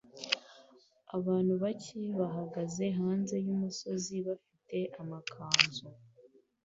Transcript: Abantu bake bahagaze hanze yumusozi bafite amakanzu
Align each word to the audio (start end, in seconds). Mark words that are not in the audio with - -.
Abantu 1.17 1.53
bake 1.63 2.01
bahagaze 2.19 2.85
hanze 2.99 3.35
yumusozi 3.45 4.15
bafite 4.27 4.77
amakanzu 5.01 5.85